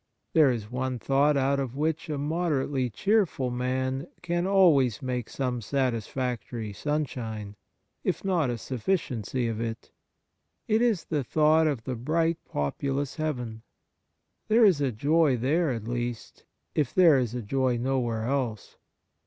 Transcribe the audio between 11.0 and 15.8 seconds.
the thought of the bright populous heaven. There is a joy there